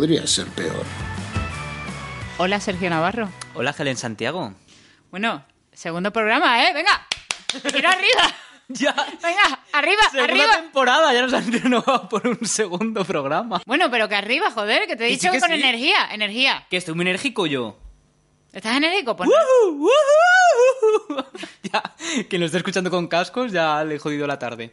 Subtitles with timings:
[0.00, 0.86] podría ser peor.
[2.38, 3.28] Hola, Sergio Navarro.
[3.52, 4.54] Hola, Helen Santiago.
[5.10, 5.44] Bueno,
[5.74, 6.72] segundo programa, ¿eh?
[6.72, 7.06] Venga,
[7.70, 8.22] quiero arriba.
[8.72, 8.94] Ya.
[8.94, 10.56] Venga, arriba, Segunda arriba.
[10.62, 13.60] temporada, ya nos han renovado por un segundo programa.
[13.66, 15.56] Bueno, pero que arriba, joder, que te he dicho sí, que con sí.
[15.56, 16.66] energía, energía.
[16.70, 17.76] Que estoy muy enérgico yo.
[18.52, 19.16] ¿Estás enérgico?
[19.16, 19.34] Pues no.
[19.72, 19.90] ¡Woohoo!
[21.08, 21.26] ¡Woohoo!
[21.64, 21.82] ya,
[22.28, 24.72] quien lo esté escuchando con cascos ya le he jodido la tarde.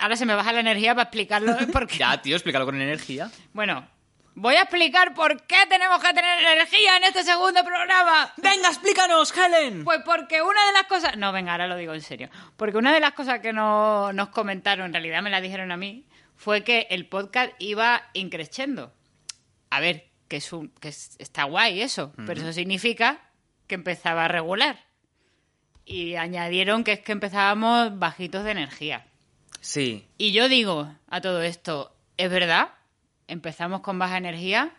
[0.00, 1.56] Ahora se me baja la energía para explicarlo.
[1.72, 1.98] Porque...
[1.98, 3.30] Ya, tío, explícalo con energía.
[3.52, 3.86] Bueno,
[4.36, 8.32] voy a explicar por qué tenemos que tener energía en este segundo programa.
[8.36, 9.82] Venga, explícanos, Helen.
[9.82, 11.16] Pues porque una de las cosas...
[11.16, 12.28] No, venga, ahora lo digo en serio.
[12.56, 15.76] Porque una de las cosas que no- nos comentaron, en realidad me la dijeron a
[15.76, 18.92] mí, fue que el podcast iba increciendo.
[19.70, 23.18] A ver, que, es un, que es- está guay eso, pero eso significa
[23.66, 24.84] que empezaba a regular.
[25.84, 29.06] Y añadieron que es que empezábamos bajitos de energía.
[29.60, 32.68] Sí, Y yo digo a todo esto, es verdad,
[33.28, 34.74] empezamos con baja energía,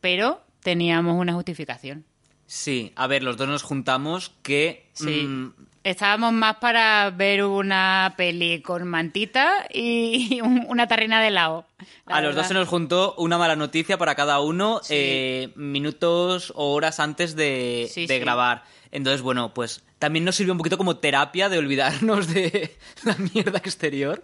[0.00, 2.04] pero teníamos una justificación.
[2.46, 2.92] sí.
[2.96, 4.88] A ver, los dos nos juntamos que...
[4.92, 5.24] Sí.
[5.26, 5.54] mm,
[5.84, 11.66] Estábamos más para ver una peli con mantita y un- una tarrina de helado.
[12.06, 14.94] la a los dos se nos juntó una mala noticia para cada uno Sí.
[14.96, 18.20] eh, minutos o horas antes de, Sí, de sí.
[18.20, 18.62] grabar.
[18.92, 23.58] Entonces, bueno, pues también nos sirvió un poquito como terapia de olvidarnos de la mierda
[23.58, 24.22] exterior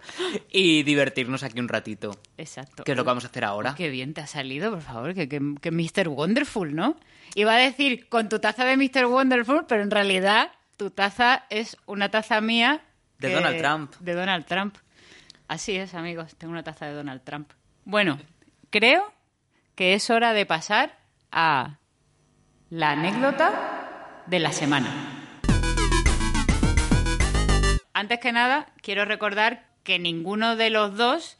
[0.51, 2.11] y divertirnos aquí un ratito.
[2.37, 2.83] Exacto.
[2.83, 3.73] Que es lo que vamos a hacer ahora.
[3.75, 6.07] Qué bien te ha salido, por favor, que, que, que Mr.
[6.09, 6.95] Wonderful, ¿no?
[7.35, 9.05] Iba a decir con tu taza de Mr.
[9.07, 12.81] Wonderful, pero en realidad tu taza es una taza mía.
[13.19, 13.93] De que- Donald Trump.
[13.99, 14.77] De Donald Trump.
[15.49, 17.51] Así es, amigos, tengo una taza de Donald Trump.
[17.83, 18.17] Bueno,
[18.69, 19.13] creo
[19.75, 20.97] que es hora de pasar
[21.33, 21.79] a
[22.69, 24.87] la anécdota de la semana.
[27.93, 31.35] Antes que nada, quiero recordar que ninguno de los dos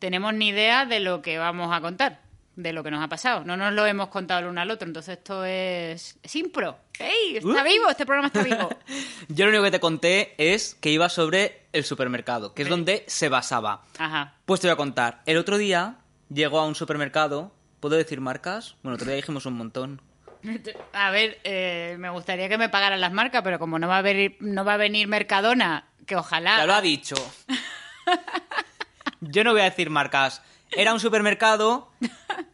[0.00, 2.20] tenemos ni idea de lo que vamos a contar,
[2.56, 3.44] de lo que nos ha pasado.
[3.44, 6.78] No nos lo hemos contado el uno al otro, entonces esto es, es impro.
[6.98, 7.36] ¡Ey!
[7.36, 7.64] Está Uh.
[7.64, 8.68] vivo, este programa está vivo.
[9.28, 13.04] Yo lo único que te conté es que iba sobre el supermercado, que es donde
[13.06, 13.84] se basaba.
[13.98, 14.34] Ajá.
[14.46, 15.20] Pues te voy a contar.
[15.26, 15.96] El otro día
[16.32, 17.52] llegó a un supermercado.
[17.80, 18.74] ¿Puedo decir marcas?
[18.82, 20.00] Bueno, otro día dijimos un montón.
[20.94, 24.02] A ver, eh, me gustaría que me pagaran las marcas, pero como no va a
[24.02, 26.56] venir, no va a venir Mercadona, que ojalá.
[26.56, 27.16] Ya lo ha dicho.
[29.20, 30.42] Yo no voy a decir marcas.
[30.70, 31.90] Era un supermercado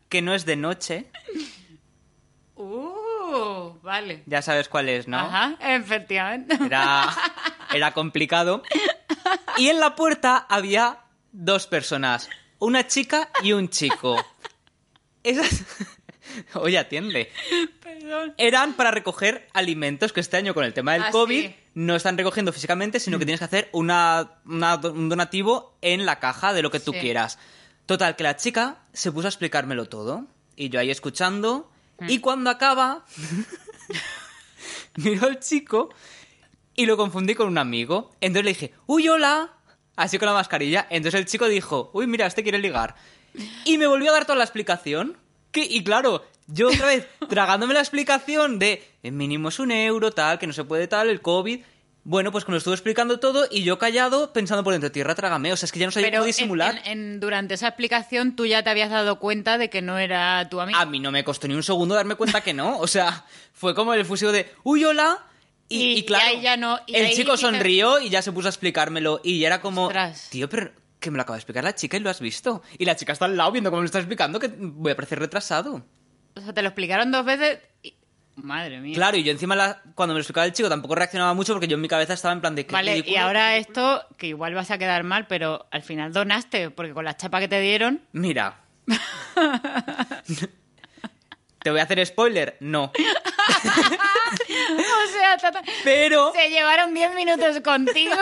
[0.09, 1.07] que no es de noche.
[2.57, 4.23] Uh, vale.
[4.27, 5.19] Ya sabes cuál es, ¿no?
[5.19, 6.57] Ajá, efectivamente.
[6.65, 7.09] Era,
[7.73, 8.63] era complicado.
[9.57, 10.99] Y en la puerta había
[11.33, 12.29] dos personas.
[12.59, 14.23] Una chica y un chico.
[15.23, 15.65] Esas...
[16.55, 17.31] Oye, atiende.
[17.83, 18.35] Perdón.
[18.39, 21.57] eran para recoger alimentos que este año con el tema del Ah, COVID sí.
[21.75, 26.19] no están recogiendo físicamente, sino que tienes que hacer una, una- un donativo en la
[26.21, 27.01] caja de lo que tú Sí.
[27.01, 27.39] quieras.
[27.93, 30.25] Total, que la chica se puso a explicármelo todo.
[30.57, 31.71] Y yo ahí escuchando.
[31.99, 32.09] Mm.
[32.09, 33.05] Y cuando acaba,
[34.97, 35.91] miró al chico
[36.75, 38.11] y lo confundí con un amigo.
[38.23, 39.53] Entonces le dije, uy, hola.
[39.95, 40.87] Así con la mascarilla.
[40.89, 42.95] Entonces el chico dijo, uy, mira, este quiere ligar.
[43.67, 45.19] Y me volvió a dar toda la explicación.
[45.51, 50.13] Que, y claro, yo otra vez tragándome la explicación de el mínimo es un euro,
[50.13, 51.61] tal, que no se puede tal, el COVID.
[52.05, 55.15] Bueno, pues que me lo estuvo explicando todo y yo callado pensando por dentro, tierra,
[55.15, 55.53] trágame.
[55.53, 56.81] O sea, es que ya no sabía cómo disimular.
[56.85, 60.49] en- en- durante esa explicación tú ya te habías dado cuenta de que no era
[60.49, 60.79] tu amigo.
[60.79, 62.79] A mí no me costó ni un segundo darme cuenta que no.
[62.79, 65.19] O sea, fue como el fusivo de, uy, hola.
[65.69, 68.33] Y, Y- y claro, y ahí ya no- el ahí chico sonrió y ya se
[68.33, 69.21] puso a explicármelo.
[69.23, 70.29] Y era como, Ostras.
[70.31, 72.63] tío, pero que me lo acaba de explicar la chica y lo has visto.
[72.79, 74.97] Y la chica está al lado viendo cómo me lo está explicando, que voy a
[74.97, 75.85] parecer retrasado.
[76.35, 77.95] O sea, te lo explicaron dos veces y...
[78.43, 78.95] Madre mía.
[78.95, 81.69] Claro, y yo encima la- cuando me lo explicaba el chico tampoco reaccionaba mucho porque
[81.69, 84.53] yo en mi cabeza estaba en plan de que Vale, y ahora esto, que igual
[84.55, 88.03] vas a quedar mal, pero al final donaste, porque con la chapa que te dieron...
[88.13, 88.59] Mira.
[91.63, 92.57] ¿Te voy a hacer spoiler?
[92.61, 92.85] No.
[92.93, 92.93] o
[95.13, 96.33] sea, ta- ta- Pero...
[96.35, 98.17] se llevaron 10 minutos contigo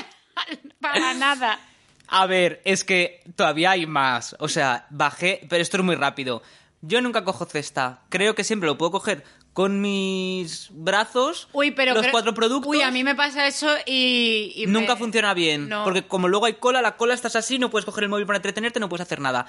[0.80, 1.60] para nada.
[2.08, 4.34] A ver, es que todavía hay más.
[4.40, 6.42] O sea, bajé, pero esto es muy rápido.
[6.82, 8.02] Yo nunca cojo cesta.
[8.10, 11.48] Creo que siempre lo puedo coger con mis brazos.
[11.52, 11.92] Uy, pero...
[11.94, 12.70] los creo- cuatro productos.
[12.70, 14.52] Uy, a mí me pasa eso y...
[14.54, 15.68] y nunca me- funciona bien.
[15.68, 15.84] No.
[15.84, 18.36] Porque como luego hay cola, la cola estás así, no puedes coger el móvil para
[18.36, 19.46] entretenerte, no puedes hacer nada.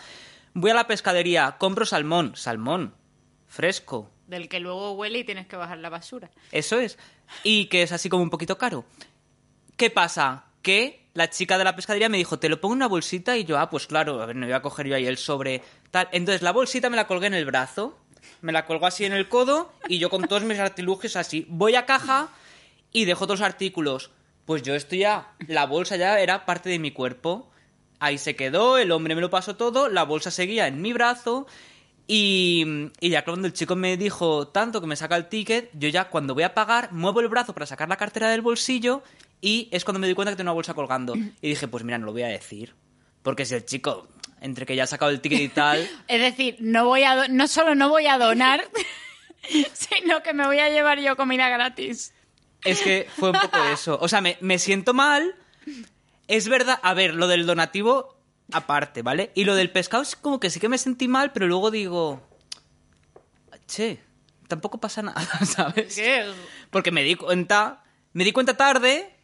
[0.53, 2.33] Voy a la pescadería, compro salmón.
[2.35, 2.95] Salmón.
[3.45, 4.09] Fresco.
[4.27, 6.31] Del que luego huele y tienes que bajar la basura.
[6.51, 6.97] Eso es.
[7.43, 8.85] Y que es así como un poquito caro.
[9.75, 10.45] ¿Qué pasa?
[10.67, 13.45] Que la chica de la pescadería me dijo, te lo pongo en una bolsita y
[13.45, 15.61] yo, ah, pues claro, a ver, no voy a coger yo ahí el sobre
[15.91, 16.09] tal.
[16.11, 17.97] Entonces la bolsita me la colgué en el brazo,
[18.41, 21.45] me la colgó así en el codo y yo con todos mis artilugios así.
[21.47, 22.27] Voy a caja
[22.91, 24.11] y dejo los artículos.
[24.45, 27.49] Pues yo esto ya, la bolsa ya era parte de mi cuerpo.
[27.99, 31.47] ahí se quedó, el hombre me lo pasó todo, la bolsa seguía en mi brazo
[32.07, 35.87] y, y ya cuando el chico me dijo tanto que me saca el ticket, yo
[35.87, 39.01] ya cuando voy a pagar muevo el brazo para sacar la cartera del bolsillo
[39.41, 41.15] y es cuando me doy cuenta que tengo una bolsa colgando.
[41.15, 42.75] Y dije, pues mira, no lo voy a decir.
[43.21, 44.07] Porque si el chico,
[44.41, 47.47] entre que ya ha sacado el ticket y tal, Es decir, no voy a no
[47.47, 48.61] solo no voy a donar,
[49.73, 52.13] sino que me voy a llevar yo comida gratis.
[52.63, 53.97] es que fue un poco eso.
[54.01, 55.35] O sea, me, me siento mal.
[56.27, 58.17] Es verdad, a ver, lo del donativo
[58.51, 59.31] aparte, ¿vale?
[59.35, 62.21] Y lo del pescado es como que sí que me sentí mal, pero luego digo,
[63.67, 63.99] che,
[64.47, 65.95] tampoco pasa nada, ¿sabes?
[65.95, 66.25] ¿Qué?
[66.69, 69.16] Porque me di cuenta, me di cuenta tarde,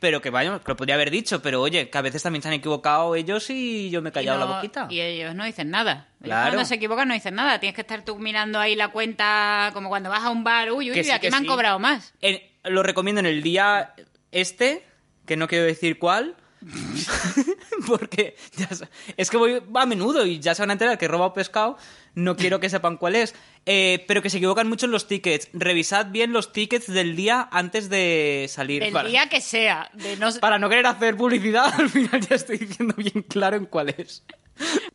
[0.00, 2.48] pero que vaya, que lo podría haber dicho, pero oye, que a veces también se
[2.48, 4.86] han equivocado ellos y yo me he callado la boquita.
[4.90, 6.08] Y ellos no dicen nada.
[6.20, 6.50] Ellos Claro.
[6.52, 7.60] Cuando se equivocan no dicen nada.
[7.60, 10.72] Tienes que estar tú mirando ahí la cuenta como cuando vas a un bar.
[10.72, 12.14] Uy, uy, Que sí, aquí que me han cobrado más.
[12.20, 13.94] En- lo recomiendo en el día
[14.32, 14.84] este,
[15.26, 16.34] que no quiero decir cuál,
[17.86, 18.68] porque ya
[19.16, 21.76] es que voy a menudo y ya se van a enterar que he robado pescado,
[22.14, 23.34] no quiero que sepan cuál es,
[23.66, 25.50] Eh, pero que se equivocan mucho en los tickets.
[25.52, 28.82] Revisad bien los tickets del día antes de salir.
[28.82, 29.90] El para, día que sea.
[29.92, 30.32] De no...
[30.40, 34.24] para no querer hacer publicidad, al final ya estoy diciendo bien claro en cuál es.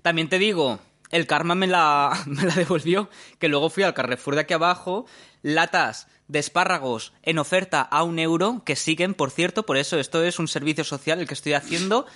[0.02, 0.80] También te digo,
[1.12, 5.06] el karma me la, me la devolvió, que luego fui al Carrefour de aquí abajo,
[5.42, 10.24] latas de espárragos en oferta a un euro, que siguen, por cierto, por eso esto
[10.24, 12.08] es un servicio social el que estoy haciendo.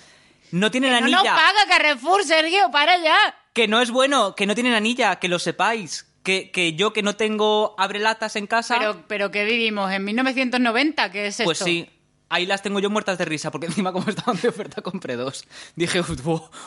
[0.52, 1.16] No tienen no anilla.
[1.18, 3.16] nos paga Carrefour, Sergio, para ya.
[3.52, 6.06] Que no es bueno, que no tienen anilla, que lo sepáis.
[6.22, 11.10] Que, que yo que no tengo abrelatas en casa, Pero, pero que vivimos en 1990,
[11.10, 11.64] ¿qué es pues esto?
[11.64, 11.88] sí.
[12.32, 15.44] Ahí las tengo yo muertas de risa, porque encima como estaban de oferta compré dos.
[15.74, 16.10] Dije, "Uf,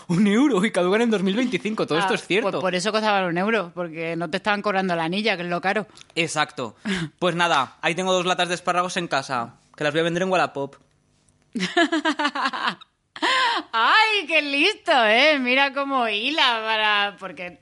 [0.09, 2.51] un euro y caducan en 2025, todo esto Ah, es cierto.
[2.51, 5.49] Pues por eso costaban un euro, porque no te estaban cobrando la anilla, que es
[5.49, 5.87] lo caro.
[6.15, 6.75] Exacto.
[7.19, 10.23] Pues nada, ahí tengo dos latas de espárragos en casa, que las voy a vender
[10.23, 10.75] en Wallapop.
[13.71, 15.39] ¡Ay, qué listo, eh!
[15.39, 17.17] Mira cómo hila para...
[17.19, 17.59] Porque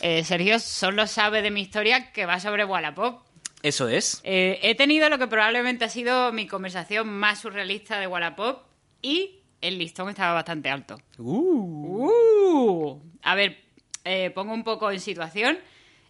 [0.00, 3.22] eh, Sergio solo sabe de mi historia que va sobre Wallapop.
[3.62, 4.20] Eso es.
[4.24, 8.62] Eh, he tenido lo que probablemente ha sido mi conversación más surrealista de Wallapop
[9.02, 11.00] y el listón estaba bastante alto.
[11.18, 12.00] Uh.
[12.00, 13.02] Uh.
[13.22, 13.64] A ver,
[14.04, 15.58] eh, pongo un poco en situación.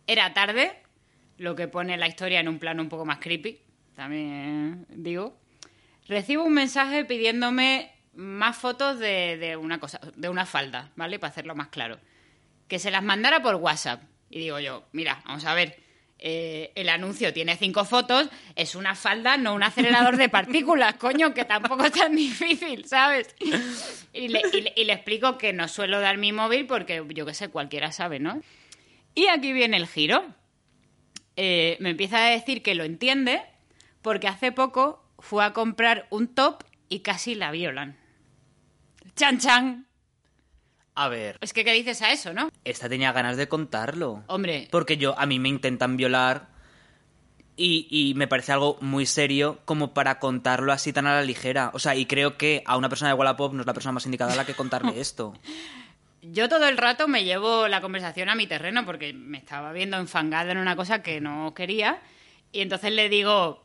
[0.07, 0.73] Era tarde,
[1.39, 3.61] lo que pone la historia en un plano un poco más creepy,
[3.95, 5.39] también digo.
[6.07, 11.21] Recibo un mensaje pidiéndome más fotos de, una cosa, de una falda, ¿vale?
[11.21, 12.01] Para hacerlo más claro.
[12.67, 14.03] Que se las mandara por WhatsApp.
[14.29, 15.79] Y digo yo, mira, vamos a ver.
[16.19, 21.33] eh, el anuncio tiene cinco fotos, es una falda, no un acelerador de partículas, coño,
[21.33, 23.37] que tampoco es tan difícil, ¿sabes?
[24.13, 28.19] Y le explico que no suelo dar mi móvil porque, yo qué sé, cualquiera sabe,
[28.19, 28.43] ¿no?
[29.15, 30.25] Y aquí viene el giro.
[31.37, 33.43] Eh, me empieza a decir que lo entiende
[34.03, 37.97] porque hace poco fue a comprar un top y casi la violan.
[39.19, 39.87] ¡Chan, chan!
[40.95, 42.49] A ver, Es que, ¿qué dices a eso, no?
[42.65, 44.23] esta tenía ganas de contarlo.
[44.29, 46.49] Hombre, Porque yo, a mí me intentan violar
[47.57, 51.71] y, y me parece algo muy serio como para contarlo así tan a la ligera.
[51.75, 54.07] O sea, y creo que a una persona de Wallapop no es la persona más
[54.07, 55.35] indicada a la que contarle esto.
[56.23, 59.97] yo todo el rato me llevo la conversación a mi terreno porque me estaba viendo
[59.99, 62.01] enfangada en una cosa que no quería.
[62.53, 63.65] Y entonces le digo,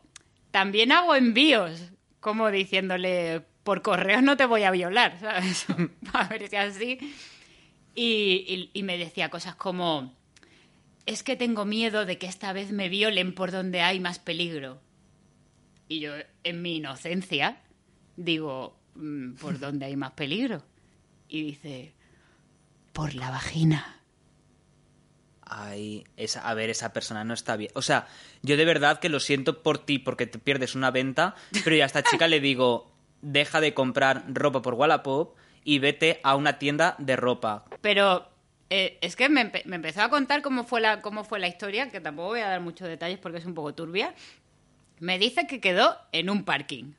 [0.51, 5.65] también hago envíos, como diciéndole, por correos no te voy a violar, ¿sabes?
[6.13, 6.99] a ver si así.
[7.95, 10.13] Y, me decía cosas como,
[11.05, 14.81] es que tengo miedo de que esta vez me violen por donde hay más peligro.
[15.87, 17.61] Y yo, en mi inocencia,
[18.15, 20.63] digo, "Mm, ¿por dónde hay más peligro?
[21.27, 21.93] Y dice,
[22.93, 23.99] por la vagina.
[25.41, 27.71] Ay, esa, a ver, esa persona no está bien.
[27.75, 28.07] O sea,
[28.41, 31.83] yo de verdad que lo siento por ti porque te pierdes una venta, pero ya
[31.83, 32.92] a esta chica le digo,
[33.23, 37.65] deja de comprar ropa por Wallapop y vete a una tienda de ropa.
[37.81, 38.27] Pero
[38.69, 41.47] eh, es que me, empe- me empezó a contar cómo fue, la, cómo fue la
[41.47, 44.13] historia, que tampoco voy a dar muchos detalles porque es un poco turbia.
[44.99, 46.93] Me dice que quedó en un parking.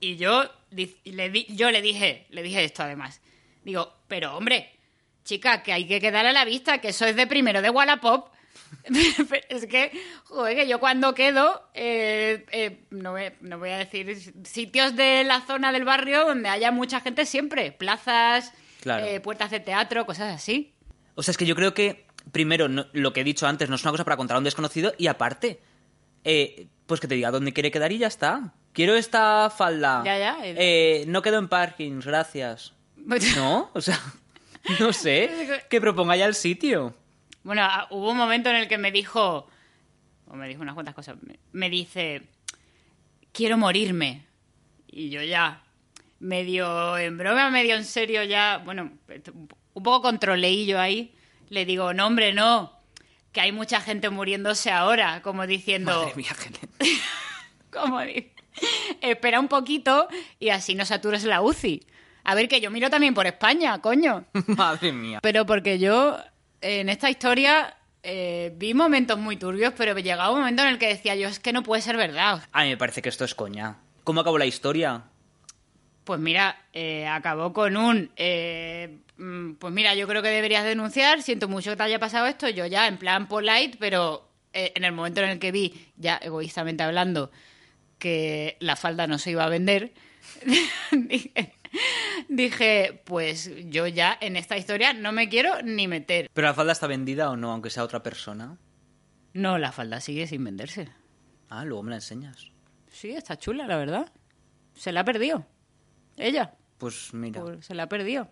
[0.00, 3.20] Y yo le, di- yo le dije, le dije esto además.
[3.64, 4.70] Digo, pero hombre,
[5.24, 8.31] chica, que hay que quedar a la vista, que eso es de primero de Wallapop.
[9.48, 9.92] Es que,
[10.24, 15.24] joder, que yo cuando quedo, eh, eh, no, voy, no voy a decir sitios de
[15.24, 19.06] la zona del barrio donde haya mucha gente siempre, plazas, Claro.
[19.06, 20.72] eh, puertas de teatro, cosas así.
[21.14, 23.76] O sea, es que yo creo que, primero, no- lo que he dicho antes no
[23.76, 25.60] es una cosa para contar a un desconocido y aparte,
[26.86, 28.54] pues que te diga dónde quiere quedar y ya está.
[28.72, 30.02] Quiero esta falda.
[30.04, 30.36] Ya, ya.
[31.06, 32.72] No quedo en parkings, gracias.
[33.36, 33.70] ¿No?
[33.74, 34.00] O sea,
[34.80, 35.62] no sé.
[35.68, 36.94] Que proponga ya el sitio.
[37.44, 39.48] Bueno, ah, hubo un momento en el que me dijo,
[40.26, 41.16] o me dijo unas cuantas cosas,
[41.52, 42.22] me, dice,
[43.32, 44.26] quiero morirme.
[44.86, 45.62] Y yo ya,
[46.20, 48.92] medio en broma, medio en serio ya, bueno,
[49.74, 51.14] un poco controleillo ahí,
[51.48, 52.78] le digo, no, hombre, no,
[53.32, 56.02] que hay mucha gente muriéndose ahora, como diciendo...
[56.02, 56.36] Madre mía,
[57.70, 58.00] como
[59.00, 60.08] espera un poquito
[60.38, 61.86] y así no satures la UCI.
[62.24, 64.24] A ver, que yo miro también por España, coño.
[64.46, 65.18] Madre mía.
[65.22, 66.18] Pero porque yo,
[66.62, 70.88] en esta historia, eh, vi momentos muy turbios, pero llegaba un momento en el que
[70.88, 72.42] decía yo, es que no puede ser verdad.
[72.52, 73.76] A mí me parece que esto es coña.
[74.04, 75.04] ¿Cómo acabó la historia?
[76.04, 78.10] Pues mira, eh, acabó con un...
[78.16, 82.26] eh, mm, pues mira, yo creo que deberías denunciar, siento mucho que te haya pasado
[82.26, 85.88] esto, yo ya en plan polite, pero eh, en el momento en el que vi,
[85.96, 87.30] ya egoístamente hablando,
[87.98, 89.92] que la falda no se iba a vender,
[90.90, 91.54] dije,
[92.28, 96.30] dije, pues yo ya en esta historia no me quiero ni meter.
[96.32, 98.58] ¿Pero la falda está vendida o no, aunque sea otra persona?
[99.34, 100.88] No, la falda sigue sin venderse.
[101.48, 102.50] Ah, luego me la enseñas.
[102.88, 104.12] Sí, está chula, la verdad.
[104.74, 105.46] Se la ha perdido.
[106.16, 106.54] Ella.
[106.78, 107.40] Pues mira.
[107.40, 108.30] Pues se la ha perdido.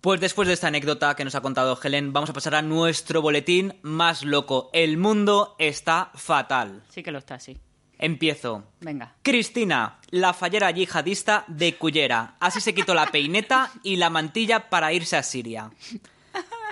[0.00, 3.20] Pues después de esta anécdota que nos ha contado Helen, vamos a pasar a nuestro
[3.20, 4.70] boletín más loco.
[4.72, 6.82] El mundo está fatal.
[6.88, 7.58] Sí que lo está, sí.
[8.02, 8.64] Empiezo.
[8.80, 9.14] Venga.
[9.22, 12.36] Cristina, la fallera yihadista de Cullera.
[12.40, 15.70] Así se quitó la peineta y la mantilla para irse a Siria.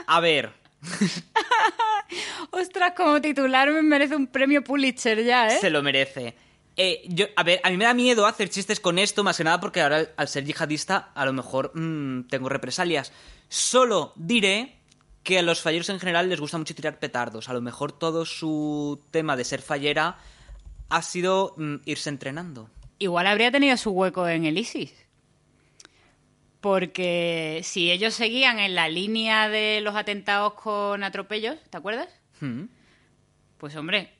[0.06, 0.54] A ver,
[2.50, 5.58] Ostras, como titular me merece un premio Pulitzer ya, ¿eh?
[5.61, 6.35] se lo merece.
[6.76, 9.44] Eh, yo, a ver, a mí me da miedo hacer chistes con esto, más que
[9.44, 13.12] nada porque ahora al ser yihadista a lo mejor mm, tengo represalias.
[13.49, 14.76] Solo diré
[15.25, 17.49] que a los falleros en general les gusta mucho tirar petardos.
[17.49, 20.16] A lo mejor todo su tema de ser fallera
[20.88, 22.71] ha sido mm, irse entrenando.
[22.99, 24.92] Igual habría tenido su hueco en el ISIS.
[26.61, 32.09] Porque si ellos seguían en la línea de los atentados con atropellos, ¿te acuerdas?
[32.40, 32.64] Hmm.
[33.59, 34.12] Pues hombre,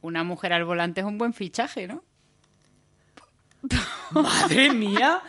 [0.00, 2.02] una mujer al volante es un buen fichaje, ¿no?
[4.10, 5.22] Madre mía,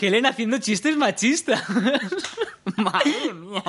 [0.00, 1.62] Helen haciendo chistes machistas.
[2.76, 3.62] Madre mía.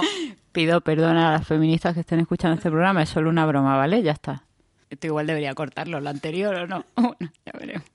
[0.52, 4.02] Pido perdón a las feministas que estén escuchando este programa, es solo una broma, ¿vale?
[4.02, 4.44] Ya está.
[4.92, 6.86] Esto igual debería cortarlo, lo anterior o no.
[6.96, 7.88] Bueno, ya veremos.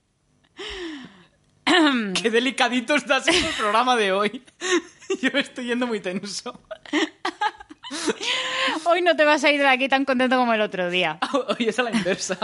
[2.23, 4.43] Qué delicadito está siendo el programa de hoy.
[5.23, 6.59] Yo estoy yendo muy tenso.
[8.85, 11.19] Hoy no te vas a ir de aquí tan contento como el otro día.
[11.33, 12.37] Hoy es a la inversa.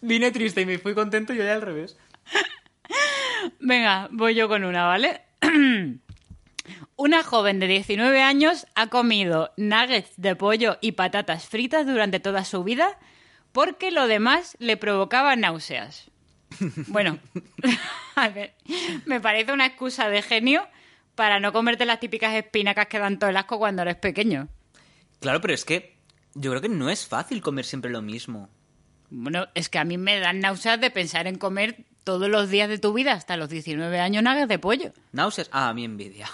[0.00, 1.96] Vine triste y me fui contento y hoy al revés.
[3.60, 5.22] Venga, voy yo con una, ¿vale?
[6.96, 12.44] Una joven de 19 años ha comido nuggets de pollo y patatas fritas durante toda
[12.44, 12.98] su vida
[13.56, 16.10] porque lo demás le provocaba náuseas.
[16.88, 17.18] Bueno,
[18.14, 18.54] a ver,
[19.06, 20.68] me parece una excusa de genio
[21.14, 24.48] para no comerte las típicas espinacas que dan todo el asco cuando eres pequeño.
[25.20, 25.96] Claro, pero es que
[26.34, 28.50] yo creo que no es fácil comer siempre lo mismo.
[29.08, 32.68] Bueno, es que a mí me dan náuseas de pensar en comer todos los días
[32.68, 34.92] de tu vida hasta los 19 años nuggets de pollo.
[35.12, 35.48] Náuseas.
[35.50, 36.28] Ah, a mí envidia.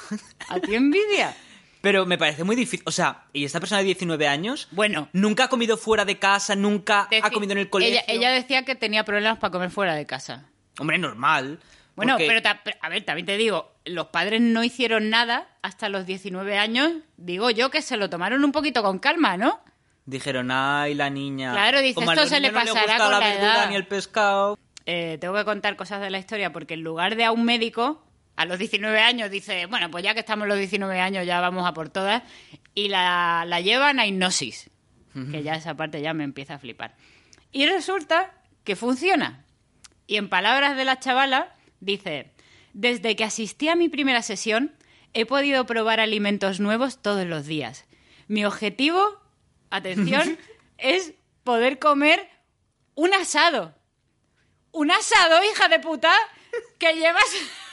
[0.49, 1.37] ¿A ti envidia?
[1.83, 2.83] Pero me parece muy difícil.
[2.87, 6.57] O sea, y esta persona de 19 años Bueno, nunca ha comido fuera de casa,
[6.57, 7.95] nunca ha comido en el colegio.
[7.95, 10.47] Ella, ella decía que tenía problemas para comer fuera de casa.
[10.79, 11.59] Hombre, normal.
[11.95, 16.07] Bueno, porque- pero a ver, también te digo, los padres no hicieron nada hasta los
[16.07, 16.91] 19 años.
[17.19, 19.61] Digo yo que se lo tomaron un poquito con calma, ¿no?
[20.07, 21.53] Dijeron, ay, la niña.
[21.53, 23.69] Claro, dice, Como esto se le niños no pasará gusta con la la verdura edad.
[23.69, 24.59] ni el pescado.
[24.87, 28.03] Eh, tengo que contar cosas de la historia porque en lugar de a un médico,
[28.37, 31.67] a los 19 años dice, bueno, pues ya que estamos los 19 años ya vamos
[31.67, 32.23] a por todas,
[32.75, 34.71] y la, la llevan a hipnosis,
[35.31, 36.95] que ya esa parte ya me empieza a flipar.
[37.53, 38.33] Y resulta
[38.65, 39.45] que funciona.
[40.07, 42.33] Y en palabras de la chavala, dice,
[42.73, 44.75] desde que asistí a mi primera sesión,
[45.13, 47.85] he podido probar alimentos nuevos todos los días.
[48.29, 49.21] Mi objetivo,
[49.71, 50.39] atención,
[50.79, 51.13] es
[51.45, 52.29] poder comer
[52.95, 53.75] un asado.
[54.71, 56.13] ¿Un asado, hija de puta?
[56.79, 57.25] Que llevas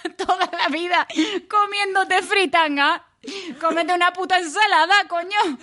[0.17, 1.07] toda la vida
[1.49, 3.03] comiéndote fritanga.
[3.59, 5.57] Cómete una puta ensalada, coño.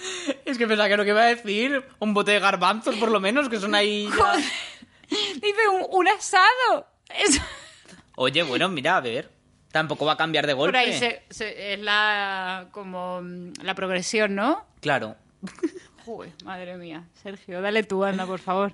[0.45, 3.19] Es que pensaba que lo que iba a decir, un bote de garbanzos por lo
[3.19, 4.09] menos, que son ahí...
[4.09, 4.45] ya- Joder.
[5.09, 6.87] Dice un, un asado.
[7.09, 7.41] Es-
[8.17, 9.31] Oye, bueno, mira, a ver.
[9.73, 10.73] Tampoco va a cambiar de golpe.
[10.73, 14.67] por ahí se- se- es la como mm, la progresión, ¿no?
[14.81, 15.17] Claro.
[16.05, 17.05] Joder, madre mía.
[17.23, 18.73] Sergio, dale tú, anda, por favor.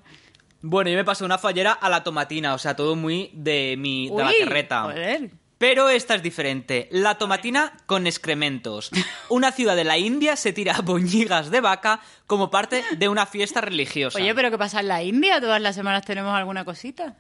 [0.61, 4.09] Bueno, yo me pasé una fallera a la tomatina, o sea, todo muy de mi
[4.11, 4.83] de la Uy, terreta.
[4.83, 5.31] Joder.
[5.63, 6.89] Pero esta es diferente.
[6.91, 8.91] La tomatina con excrementos.
[9.29, 13.61] Una ciudad de la India se tira boñigas de vaca como parte de una fiesta
[13.61, 14.19] religiosa.
[14.19, 15.41] Oye, pero ¿qué pasa en la India?
[15.41, 17.15] Todas las semanas tenemos alguna cosita.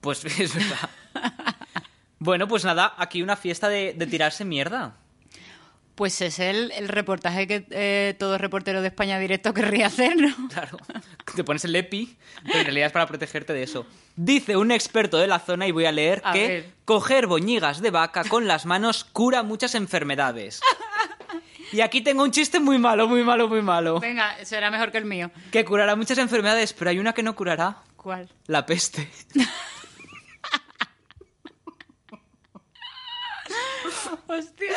[0.00, 0.90] Pues es verdad.
[2.18, 4.96] bueno, pues nada, aquí una fiesta de, de tirarse mierda.
[5.94, 10.48] Pues es el, el reportaje que eh, todo reportero de España directo querría hacer, ¿no?
[10.48, 10.78] Claro.
[11.36, 13.86] Te pones el EPI, pero en realidad es para protegerte de eso.
[14.16, 16.70] Dice un experto de la zona, y voy a leer, A que ver.
[16.84, 20.60] coger boñigas de vaca con las manos cura muchas enfermedades.
[21.72, 23.98] Y aquí tengo un chiste muy malo, muy malo, muy malo.
[23.98, 25.30] Venga, será mejor que el mío.
[25.50, 27.78] Que curará muchas enfermedades, pero hay una que no curará.
[27.96, 28.28] ¿Cuál?
[28.46, 29.08] La peste.
[34.26, 34.74] Hostia.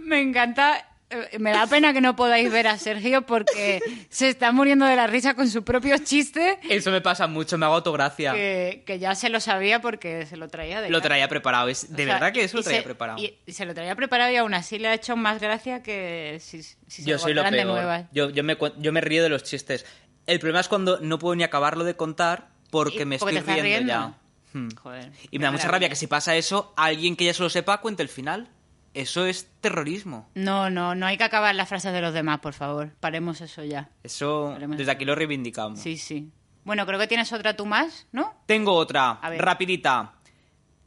[0.00, 0.86] Me encanta.
[1.10, 4.96] eh, Me da pena que no podáis ver a Sergio porque se está muriendo de
[4.96, 8.32] la risa con su propio chiste Eso me pasa mucho, me hago autogracia.
[8.32, 11.68] que, que ya se lo sabía porque se lo traía de Lo traía preparado.
[11.68, 13.18] Es, de O sea, verdad que eso lo traía se- preparado.
[13.18, 16.38] Y, y se lo traía preparado y aún así le ha hecho más gracia que
[16.40, 18.04] si, si se Yo soy lo contaran de nuevas.
[18.12, 19.84] Yo, yo, me, yo me río de los chistes.
[20.26, 23.88] El problema es cuando no puedo ni acabarlo de contar porque me porque estoy riendo.
[23.92, 24.14] ya.
[24.56, 24.68] Hmm.
[24.82, 25.12] Joder.
[25.30, 27.80] Y me da mucha rabia que si pasa eso, alguien que ya se lo sepa
[27.80, 28.48] cuente el final.
[28.94, 30.30] Eso es terrorismo.
[30.34, 32.92] No, no, no hay que acabar las frases de los demás, por favor.
[33.00, 33.90] Paremos eso ya.
[34.02, 35.80] Eso desde aquí lo reivindicamos.
[35.80, 36.30] Sí, sí.
[36.64, 38.34] Bueno, creo que tienes otra tú más, ¿no?
[38.46, 39.42] Tengo otra, A ver.
[39.42, 40.14] rapidita.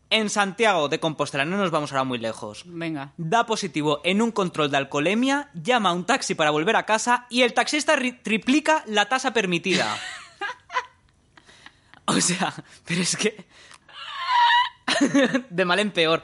[0.09, 2.63] En Santiago de Compostela, no nos vamos ahora muy lejos.
[2.65, 3.13] Venga.
[3.17, 7.27] Da positivo en un control de alcoholemia, llama a un taxi para volver a casa
[7.29, 9.95] y el taxista ri- triplica la tasa permitida.
[12.07, 12.53] o sea,
[12.85, 13.45] pero es que...
[15.49, 16.23] de mal en peor.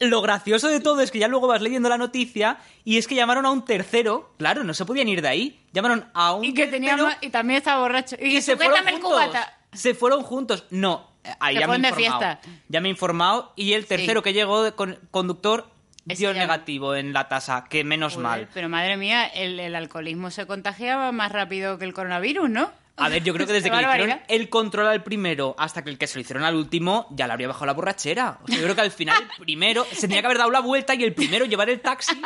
[0.00, 3.14] Lo gracioso de todo es que ya luego vas leyendo la noticia y es que
[3.14, 4.34] llamaron a un tercero.
[4.38, 5.64] Claro, no se podían ir de ahí.
[5.72, 8.16] Llamaron a un Y que tenía tercero y también estaba borracho.
[8.20, 9.00] Y, y se fueron juntos.
[9.00, 9.58] cubata.
[9.72, 10.64] Se fueron juntos.
[10.70, 12.38] No, eh, ahí ya me he informado.
[12.68, 15.68] Ya me he informado y el tercero que llegó de con- conductor
[16.04, 18.48] dio negativo en la tasa, que menos Joder, mal.
[18.52, 22.70] Pero madre mía, el, el alcoholismo se contagiaba más rápido que el coronavirus, ¿no?
[22.96, 25.90] A ver, yo creo que desde que le hicieron el control al primero hasta que
[25.90, 28.38] el que se lo hicieron al último, ya le habría bajado la borrachera.
[28.42, 30.60] O sea, yo creo que al final el primero se tenía que haber dado la
[30.60, 32.20] vuelta y el primero llevar el taxi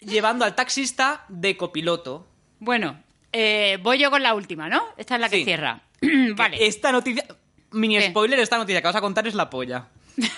[0.00, 2.26] llevando al taxista de copiloto.
[2.60, 4.84] Bueno, eh, voy yo con la última, ¿no?
[4.96, 5.44] Esta es la que Sí.
[5.44, 5.80] cierra.
[6.36, 6.64] vale.
[6.66, 7.24] Esta noticia,
[7.72, 8.10] mini ¿Qué?
[8.10, 9.88] spoiler, esta noticia que vas a contar es la polla.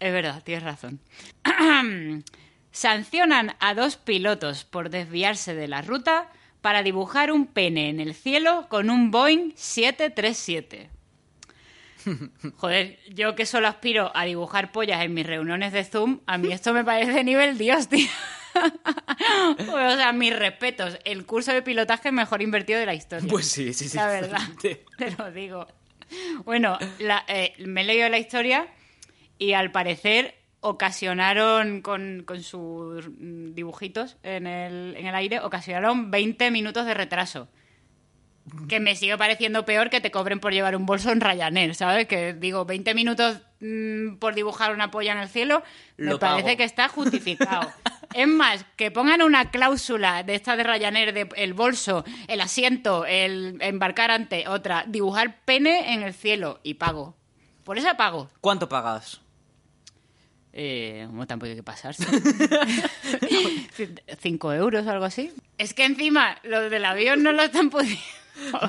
[0.00, 1.00] Es verdad, tienes razón.
[2.72, 6.28] Sancionan a dos pilotos por desviarse de la ruta
[6.64, 10.88] para dibujar un pene en el cielo con un Boeing 737.
[12.56, 16.50] Joder, yo que solo aspiro a dibujar pollas en mis reuniones de Zoom, a mí
[16.52, 18.08] esto me parece nivel Dios, tío.
[19.58, 20.98] o sea, mis respetos.
[21.04, 23.28] El curso de pilotaje mejor invertido de la historia.
[23.28, 23.98] Pues sí, sí, sí.
[23.98, 25.66] La verdad, te lo digo.
[26.46, 28.68] Bueno, la- eh, me he leído la historia
[29.36, 36.50] y al parecer ocasionaron con, con sus dibujitos en el, en el aire, ocasionaron 20
[36.50, 37.48] minutos de retraso.
[38.66, 42.06] Que me sigue pareciendo peor que te cobren por llevar un bolso en Ryanair, ¿sabes?
[42.06, 45.62] Que digo, 20 minutos mm, por dibujar una polla en el cielo,
[45.98, 47.70] me parece que está justificado.
[48.14, 53.04] es más, que pongan una cláusula de esta de Ryanair de el bolso, el asiento,
[53.04, 57.16] el embarcar ante otra, dibujar pene en el cielo y pago.
[57.64, 58.30] Por esa pago.
[58.40, 59.23] ¿Cuánto pagas?
[60.56, 62.06] Eh, bueno, tampoco hay que pasarse.
[64.20, 65.32] Cinco euros o algo así.
[65.58, 68.00] Es que encima los del avión no lo están pudiendo.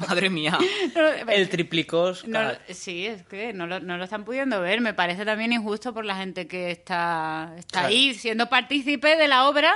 [0.08, 0.58] Madre mía.
[0.96, 2.28] No, El triplicos.
[2.28, 4.82] No, sí, es que no lo, no lo están pudiendo ver.
[4.82, 7.88] Me parece también injusto por la gente que está, está Claro.
[7.88, 9.72] ahí siendo partícipe de la obra,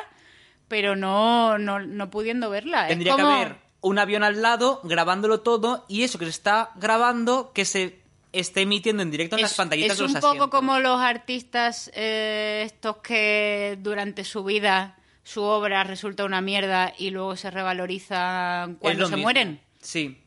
[0.68, 2.84] pero no, no, no pudiendo verla.
[2.84, 6.32] Es Tendría como- que haber un avión al lado grabándolo todo y eso que se
[6.32, 7.99] está grabando que se
[8.34, 10.50] esté emitiendo en directo en las es, pantallitas es de los un poco asientos.
[10.52, 17.10] como los artistas eh, estos que durante su vida su obra resulta una mierda y
[17.12, 19.24] luego se revaloriza Es cuando se mismo.
[19.24, 19.62] mueren.
[19.82, 20.22] Sí.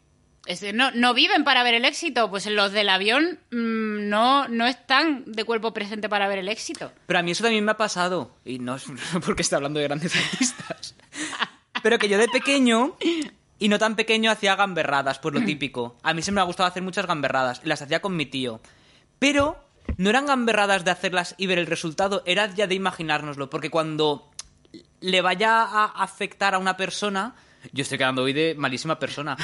[0.46, 4.66] Es no, no viven para ver el éxito, pues los del avión mm, no, no
[4.66, 6.90] están de cuerpo presente para ver el éxito.
[7.06, 8.34] Pero a mí eso también me ha pasado.
[8.44, 8.84] Y no es
[9.24, 10.96] porque está hablando de grandes artistas.
[11.82, 12.96] Pero que yo de pequeño,
[13.64, 15.96] y no tan pequeño, hacía gamberradas, pues lo típico.
[16.02, 17.60] A mí se me ha gustado hacer muchas gamberradas.
[17.64, 18.60] Y las hacía con mi tío.
[19.18, 19.56] Pero
[19.96, 23.48] no eran gamberradas de hacerlas y ver el resultado, era ya de imaginárnoslo.
[23.50, 24.30] Porque cuando
[25.00, 27.34] le vaya a afectar a una persona,
[27.72, 29.36] yo estoy quedando hoy de malísima persona.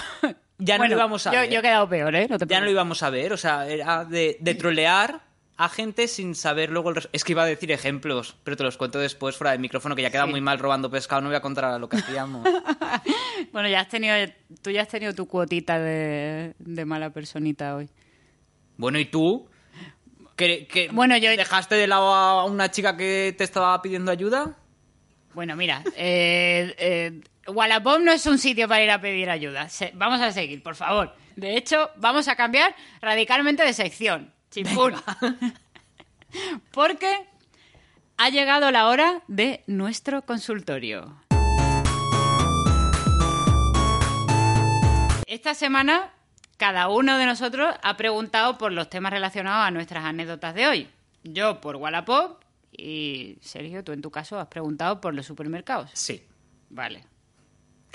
[0.59, 1.51] Ya no Bueno, lo íbamos a yo, ver.
[1.51, 2.27] yo he quedado peor, ¿eh?
[2.29, 5.21] No te Ya no lo íbamos a ver, o sea, era de, de trolear
[5.59, 8.63] a gente sin saber luego el res- Es que iba a decir ejemplos, pero te
[8.63, 10.31] los cuento después fuera del micrófono, que ya queda Sí.
[10.31, 12.49] muy mal robando pescado, no voy a contar ahora lo que hacíamos.
[13.53, 14.15] Bueno, ya has tenido,
[14.63, 17.89] tú ya has tenido tu cuotita de, de mala personita hoy.
[18.77, 19.49] bueno, ¿y tú?
[20.37, 24.57] ¿Que, que Bueno, yo- ¿Dejaste de lado a una chica que te estaba pidiendo ayuda?
[25.35, 29.69] Bueno, mira, eh, eh, Wallapop no es un sitio para ir a pedir ayuda.
[29.69, 31.15] Se- vamos a seguir, por favor.
[31.37, 34.33] De hecho, vamos a cambiar radicalmente de sección.
[34.51, 34.95] Chimpún.
[36.73, 37.27] Porque
[38.17, 41.17] ha llegado la hora de nuestro consultorio.
[45.27, 46.11] Esta semana
[46.57, 50.89] cada uno de nosotros ha preguntado por los temas relacionados a nuestras anécdotas de hoy.
[51.23, 55.91] Yo por Wallapop y Sergio, tú en tu caso has preguntado por los supermercados.
[55.95, 56.25] Sí.
[56.71, 57.05] Vale.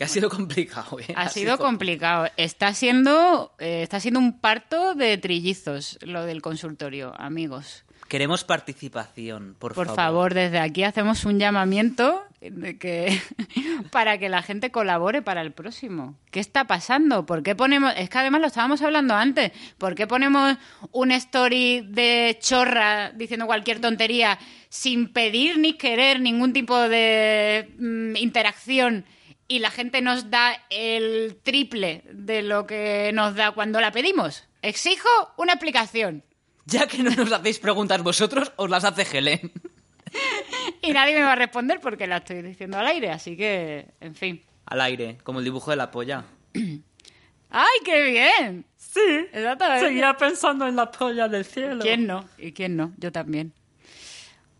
[0.03, 1.13] Que ha sido complicado, ¿eh?
[1.15, 2.27] Ha, sido, complicado.
[2.35, 7.85] Está siendo, eh, está siendo un parto de trillizos lo del consultorio, amigos.
[8.09, 13.17] Queremos participación, por, Por favor, desde aquí hacemos un llamamiento de que
[13.91, 16.15] para que la gente colabore para el próximo.
[16.31, 17.25] ¿Qué está pasando?
[17.25, 20.57] ¿Por qué ponemos, es que además lo estábamos hablando antes, ¿por qué ponemos
[20.91, 24.37] un story de chorra diciendo cualquier tontería
[24.67, 29.05] sin pedir ni querer ningún tipo de mm, interacción
[29.53, 34.45] y la gente nos da el triple de lo que nos da cuando la pedimos?
[34.63, 36.23] Exijo una explicación.
[36.65, 39.51] Ya que no nos hacéis preguntas vosotros, os las hace Helen.
[40.81, 44.15] Y nadie me va a responder porque la estoy diciendo al aire, así que, en
[44.15, 44.41] fin.
[44.65, 46.25] Al aire, como el dibujo de la polla.
[47.49, 48.65] ¡Ay, qué bien!
[48.75, 49.87] Sí, Exactamente.
[49.87, 51.81] seguía pensando en la polla del cielo.
[51.81, 52.25] ¿Quién no?
[52.37, 52.91] ¿Y quién no?
[52.97, 53.53] Yo también.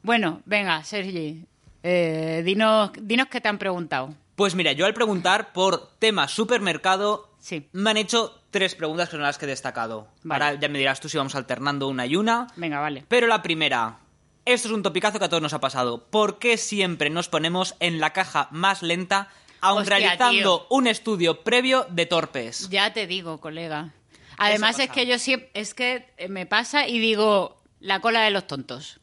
[0.01, 1.45] Bueno, venga, Sergi,
[1.84, 4.15] eh, dinos, dinos qué te han preguntado.
[4.35, 7.67] Pues mira, yo al preguntar por tema supermercado, Sí.
[7.71, 10.07] me han hecho tres preguntas que son las que he destacado.
[10.23, 10.43] Vale.
[10.45, 12.47] Ahora ya me dirás tú si vamos alternando una y una.
[12.55, 13.05] Venga, vale.
[13.07, 13.99] Pero la primera,
[14.45, 16.05] esto es un topicazo que a todos nos ha pasado.
[16.05, 19.27] ¿Por qué siempre nos ponemos en la caja más lenta,
[19.61, 20.67] aun Hostia, realizando tío.
[20.69, 22.69] un estudio previo de torpes?
[22.69, 23.93] Ya te digo, colega.
[24.37, 28.47] Además es que yo siempre, es que me pasa y digo la cola de los
[28.47, 28.99] tontos.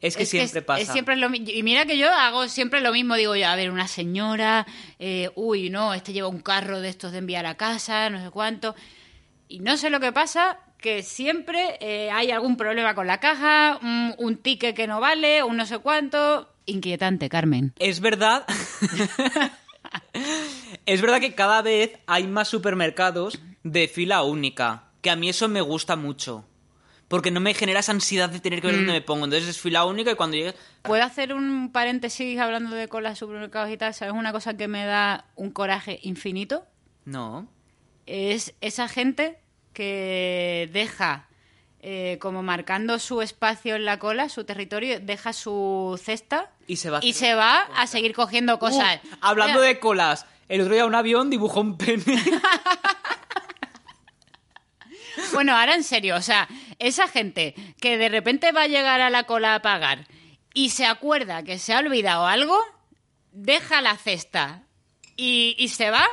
[0.00, 0.82] Es que siempre es, pasa.
[0.82, 3.16] es siempre lo Y mira que yo hago siempre lo mismo.
[3.16, 4.66] Digo yo, a ver, una señora,
[4.98, 8.30] eh, uy, no, este lleva un carro de estos de enviar a casa, no sé
[8.30, 8.74] cuánto.
[9.48, 13.78] Y no sé lo que pasa, que siempre eh, hay algún problema con la caja,
[13.82, 16.48] un, un ticket que no vale, un no sé cuánto.
[16.66, 17.72] Inquietante, Carmen.
[17.78, 18.44] Es verdad.
[20.86, 24.84] es verdad que cada vez hay más supermercados de fila única.
[25.00, 26.44] Que a mí eso me gusta mucho.
[27.08, 28.78] Porque no me genera esa ansiedad de tener que ver Mm.
[28.80, 29.24] dónde me pongo.
[29.24, 30.54] Entonces es fila única y cuando llegues.
[30.82, 33.94] ¿Puedo hacer un paréntesis hablando de colas supermercados y tal?
[33.94, 36.64] ¿Sabes una cosa que me da un coraje infinito?
[37.04, 37.48] No.
[38.04, 39.38] es esa gente
[39.72, 41.28] que deja
[41.80, 46.90] eh, como marcando su espacio en la cola, su territorio, deja su cesta Y se
[46.90, 49.00] va a y se va a seguir cogiendo cosas.
[49.04, 52.02] Uh, hablando de colas, el otro día un avión dibujó un pene.
[55.32, 59.10] Bueno, ahora en serio, o sea, esa gente que de repente va a llegar a
[59.10, 60.06] la cola a pagar
[60.54, 62.58] y se acuerda que se ha olvidado algo,
[63.32, 64.62] deja la cesta
[65.16, 66.04] y, y se va.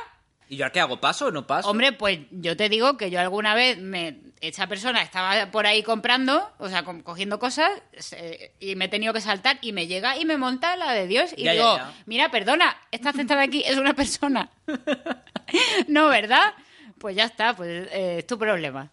[0.48, 1.00] ¿Y yo ahora qué hago?
[1.00, 1.68] ¿Paso o no paso?
[1.68, 5.82] Hombre, pues yo te digo que yo alguna vez me esa persona estaba por ahí
[5.82, 10.18] comprando, o sea, cogiendo cosas se- y me he tenido que saltar y me llega
[10.18, 11.94] y me monta la de Dios y Ya, ya, digo, ya.
[12.04, 14.50] mira, perdona, esta cesta de aquí es una persona.
[15.88, 16.54] no, ¿verdad?
[16.98, 18.90] Pues ya está, pues eh, es tu problema.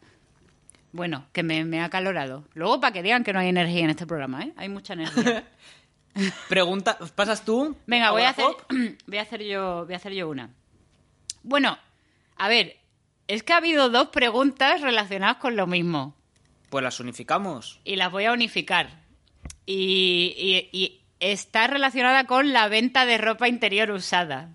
[0.94, 2.46] Bueno, que me, me ha acalorado.
[2.54, 4.54] Luego para que digan que no hay energía en este programa, ¿eh?
[4.56, 5.44] Hay mucha energía.
[6.48, 7.76] Pregunta, ¿pasas tú?
[7.88, 8.46] Venga, voy a hacer,
[9.08, 10.52] voy a hacer yo, voy a hacer yo una.
[11.42, 11.78] Bueno,
[12.38, 12.78] a ver,
[13.28, 16.16] es que ha habido dos preguntas relacionadas con lo mismo
[16.70, 17.80] Pues las unificamos.
[17.84, 19.02] y las voy a unificar.
[19.66, 24.52] Y, y- y está relacionada con la venta de ropa interior usada.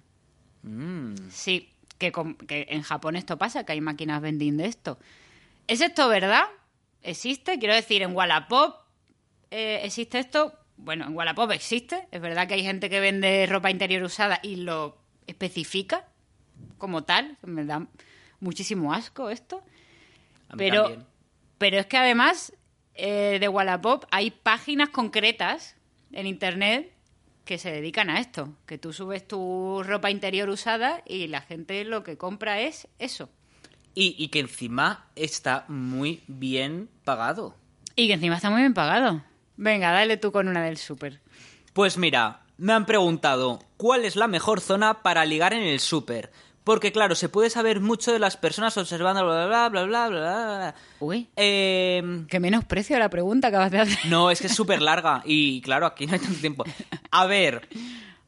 [0.63, 1.15] Mm.
[1.31, 4.99] Sí, que, con- que en Japón esto pasa, que hay máquinas vending de esto.
[5.69, 6.45] ¿Es esto verdad?
[7.03, 7.59] ¿Existe?
[7.59, 8.75] Quiero decir, en Wallapop
[9.51, 10.53] eh, existe esto.
[10.77, 12.09] Bueno, en Wallapop existe.
[12.11, 16.09] Es verdad que hay gente que vende ropa interior usada y lo especifica
[16.79, 17.37] como tal.
[17.43, 17.87] Me da
[18.41, 19.63] muchísimo asco esto.
[20.49, 21.07] A mí Pero, también.
[21.59, 22.53] pero es que además
[22.95, 25.77] eh, de Wallapop hay páginas concretas
[26.13, 26.93] en internet
[27.45, 28.57] que se dedican a esto.
[28.67, 33.29] Que tú subes tu ropa interior usada y la gente lo que compra es eso.
[34.01, 37.57] Y, y que encima está muy bien pagado.
[37.97, 39.23] Y que encima está muy bien pagado.
[39.57, 41.21] Venga, dale tú con una del súper.
[41.73, 46.31] Pues mira, me han preguntado cuál es la mejor zona para ligar en el súper.
[46.63, 50.09] Porque claro, se puede saber mucho de las personas observando bla bla bla bla bla
[50.09, 50.57] bla.
[50.59, 50.75] bla.
[51.01, 53.99] Uy, Eh, qué menosprecio la pregunta que acabas de hacer.
[54.11, 56.65] no, es que es súper larga y claro, aquí no hay tanto tiempo.
[57.11, 57.69] A ver,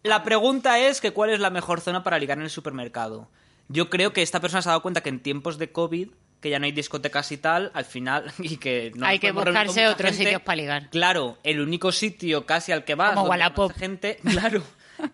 [0.03, 3.29] la pregunta es que cuál es la mejor zona para ligar en el supermercado.
[3.73, 6.09] Yo creo que esta persona se ha dado cuenta que en tiempos de COVID,
[6.41, 9.87] que ya no hay discotecas y tal, al final, y que no Hay que buscarse
[9.87, 10.91] otros gente, sitios para ligar.
[10.91, 13.15] Claro, el único sitio casi al que vas.
[13.15, 13.73] Como Wallapop.
[13.73, 14.63] gente, claro.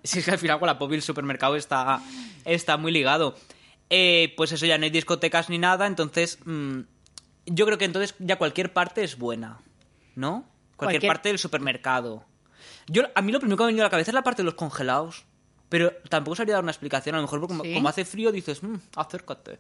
[0.03, 2.01] Si es que al final Wallapop y el supermercado está,
[2.45, 3.37] está muy ligado.
[3.91, 6.81] Eh, pues eso, ya no hay discotecas ni nada, entonces mm,
[7.47, 9.59] yo creo que entonces ya cualquier parte es buena,
[10.17, 10.45] ¿no?
[10.77, 12.25] Cualquier, Cualquier- parte del supermercado.
[12.89, 14.43] Yo, a mí lo primero que me ha venido a la cabeza es la parte
[14.43, 15.25] de los congelados.
[15.69, 17.15] Pero tampoco sabría dar una explicación.
[17.15, 17.75] A lo mejor porque como, ¿Sí?
[17.75, 19.59] como hace frío dices, "Mm, acércate.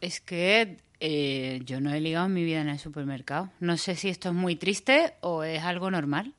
[0.00, 3.50] Es que eh, yo no he ligado en mi vida en el supermercado.
[3.60, 6.32] No sé si esto es muy triste o es algo normal.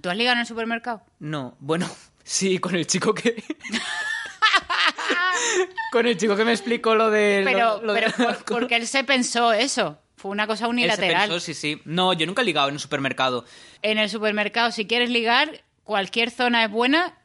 [0.00, 1.02] ¿Tú has ligado en el supermercado?
[1.18, 1.88] No, bueno,
[2.24, 3.42] sí, con el chico que...
[5.92, 7.42] con el chico que me explicó lo de...
[7.44, 9.98] Pero, lo- lo de- pero por- porque él se pensó eso.
[10.16, 11.28] Fue una cosa Él se unilateral.
[11.28, 11.82] pensó, sí, sí.
[11.84, 13.44] No, yo nunca he ligado en un supermercado.
[13.82, 17.18] En el supermercado, si quieres ligar, cualquier zona es buena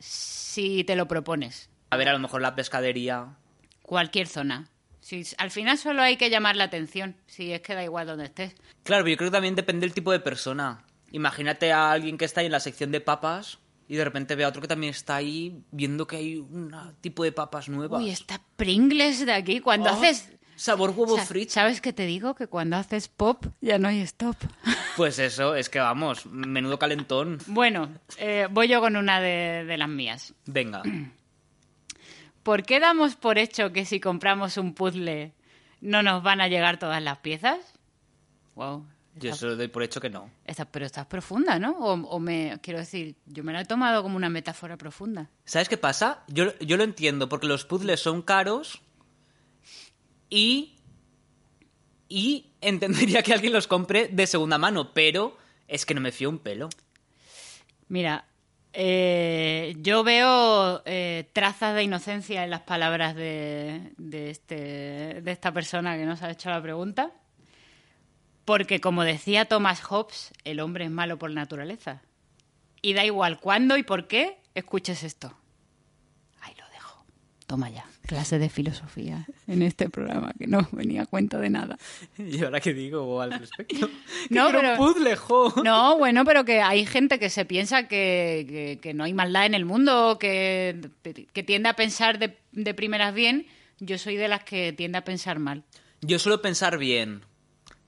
[0.58, 1.70] si te lo propones.
[1.92, 3.36] A ver, a lo mejor la pescadería...
[3.84, 4.70] Cualquier zona.
[5.02, 7.16] Si, al final solo hay que llamar la atención.
[7.28, 8.56] Si es que da igual donde estés.
[8.84, 10.84] Claro, pero yo creo que también depende del tipo de persona.
[11.12, 14.46] Imagínate a alguien que está ahí en la sección de papas y de repente ve
[14.46, 18.02] a otro que también está ahí viendo que hay un tipo de papas nuevas.
[18.02, 19.60] Uy, está Pringles de aquí.
[19.60, 20.32] Cuando Oh, haces...
[20.58, 21.54] Sabor huevo frito.
[21.54, 22.34] ¿Sabes qué te digo?
[22.34, 24.36] Que cuando haces pop ya no hay stop.
[24.98, 27.38] Pues eso, es que vamos, menudo calentón.
[27.46, 30.34] Bueno, eh, voy yo con una de, de las mías.
[30.48, 30.82] Venga.
[32.44, 35.34] ¿Por qué damos por hecho que si compramos un puzzle
[35.82, 37.60] no nos van a llegar todas las piezas?
[38.56, 38.88] Wow.
[39.20, 40.32] Yo eso doy por hecho que no.
[40.72, 41.72] pero estás profunda, ¿no?
[41.78, 45.30] O, o me quiero decir, yo me la he tomado como una metáfora profunda.
[45.46, 46.24] ¿Sabes qué pasa?
[46.28, 48.82] Yo, yo lo entiendo, porque los puzzles son caros
[50.30, 50.74] y.
[52.10, 55.38] Y entendería que alguien los compre de segunda mano, pero
[55.68, 56.70] es que no me fío un pelo.
[57.90, 58.26] Mira,
[58.72, 65.52] eh, yo veo eh, trazas de inocencia en las palabras de, de, este, de esta
[65.52, 67.12] persona que nos ha hecho la pregunta.
[68.46, 72.02] Porque, como decía Thomas Hobbes, el hombre es malo por naturaleza.
[72.82, 75.36] Y da igual cuándo y por qué, escuches esto.
[77.48, 77.86] Toma ya.
[78.06, 81.78] Clase de filosofía en este programa, que no venía a cuento de nada.
[82.18, 83.90] ¿Y ahora qué digo al respecto?
[84.30, 85.54] No, pero- puzzle, jo.
[85.64, 89.46] No, bueno, pero que hay gente que se piensa que, que- que no hay maldad
[89.46, 90.90] en el mundo, que,
[91.34, 93.48] que tiende a pensar de, de primeras bien.
[93.80, 95.64] Yo soy de las que tiende a pensar mal,
[96.02, 97.22] Yo suelo pensar bien,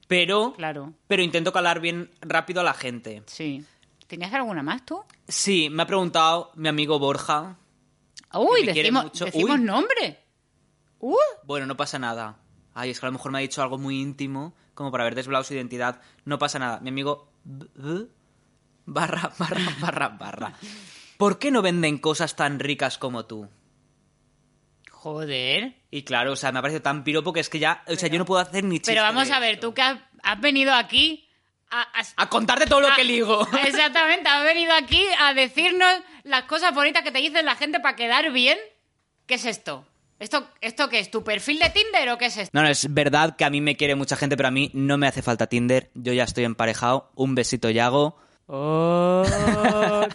[0.08, 0.54] pero.
[0.54, 0.94] claro.
[1.08, 3.22] Pero intento calar bien rápido a la gente.
[3.26, 3.64] Sí.
[4.06, 5.00] ¿Tenías alguna más tú?
[5.28, 7.56] Sí, me ha preguntado mi amigo Borja.
[8.34, 9.24] Uy, decimos, mucho.
[9.26, 9.64] decimos Uy.
[9.64, 10.24] nombre.
[10.98, 12.38] Uh, Bueno, no pasa nada.
[12.74, 15.14] Ay, es que a lo mejor me ha dicho algo muy íntimo, como para haber
[15.14, 16.00] desvelado su identidad.
[16.24, 16.80] No pasa nada.
[16.80, 17.32] Mi amigo...
[18.86, 20.54] Barra, barra, barra, barra.
[21.16, 23.48] ¿Por qué no venden cosas tan ricas como tú?
[25.00, 25.74] joder.
[25.90, 27.82] Y claro, o sea, me ha parecido tan piropo que es que ya...
[27.88, 29.68] O sea, yo no puedo hacer ni chiste Pero vamos a ver, esto.
[29.68, 31.26] tú que has, has venido aquí
[31.70, 33.46] a, a- A contarte todo lo a- que ligo.
[33.64, 35.92] Exactamente, has venido aquí a decirnos
[36.24, 38.58] las cosas bonitas que te dice la gente para quedar bien.
[39.26, 39.84] ¿Qué es esto?
[40.18, 41.10] ¿Esto, ¿Esto qué es?
[41.10, 42.50] ¿Tu perfil de Tinder o qué es esto?
[42.52, 44.98] No, no, es verdad que a mí me quiere mucha gente, pero a mí no
[44.98, 45.90] me hace falta Tinder.
[45.94, 47.10] Yo ya estoy emparejado.
[47.14, 48.18] Un besito, Yago.
[48.46, 49.22] ¡Oh,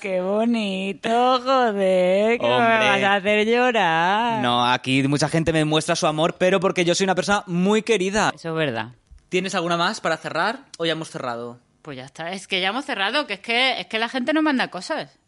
[0.02, 1.10] qué bonito,
[1.42, 2.38] joder!
[2.38, 2.78] que me Hombre.
[2.90, 4.42] vas a hacer llorar.
[4.44, 7.82] No, aquí mucha gente me muestra su amor, pero porque yo soy una persona muy
[7.82, 8.32] querida.
[8.36, 8.90] Eso es verdad.
[9.30, 11.60] ¿Tienes alguna más para cerrar o ya hemos cerrado?
[11.82, 14.34] Pues ya está, es que ya hemos cerrado, que es que, es que la gente
[14.34, 15.20] no manda cosas.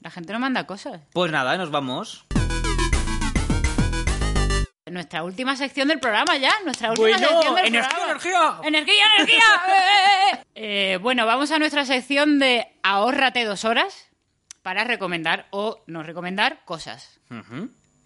[0.00, 1.02] La gente no manda cosas.
[1.12, 2.24] Pues nada, nos vamos.
[4.90, 8.10] Nuestra última sección del programa ya, nuestra última Bueno, sección del energía, programa.
[8.10, 8.68] energía.
[8.68, 9.44] ¡Energía, energía!
[9.68, 10.96] ¡Eh, eh, eh!
[10.96, 14.08] Bueno, vamos a nuestra sección de ahórrate dos horas
[14.62, 17.20] para recomendar o no recomendar cosas.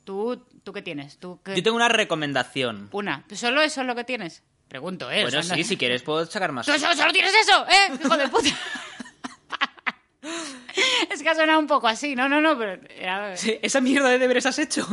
[0.05, 1.19] ¿Tú, ¿tú qué tienes?
[1.19, 2.91] ¿Tú qué- Yo tengo una recomendación.
[2.93, 3.25] Una.
[3.33, 4.43] ¿Solo eso es lo que tienes?
[4.75, 5.21] Pregunto, ¿eh?
[5.21, 6.67] O Bueno, sea, sí, no- si quieres puedo sacar más.
[6.67, 7.65] ¿Tú solo, solo tienes eso?
[7.69, 7.93] ¿Eh?
[8.05, 8.49] Hijo de puta.
[11.13, 12.17] es que ha sonado un poco así.
[12.17, 14.85] No, no, no, pero era- Sí, ¿Esa mierda de deberes has hecho?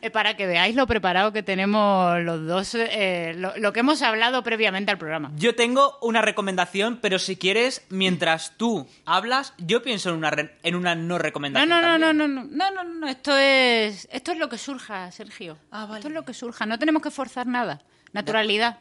[0.00, 4.02] es para que veáis lo preparado que tenemos los dos, eh, lo, lo que hemos
[4.02, 5.30] hablado previamente al programa.
[5.36, 10.56] Yo tengo una recomendación, pero si quieres, mientras tú hablas, yo pienso en una, re-
[10.64, 11.68] en una no No, recomendación.
[11.68, 12.34] no, no, no, también.
[12.34, 15.58] no, no, no, no, no, esto es, esto es lo que surja, Sergio.
[15.70, 15.98] Ah, vale.
[16.00, 17.80] Esto es lo que surja, no tenemos que forzar nada.
[18.12, 18.80] Naturalidad.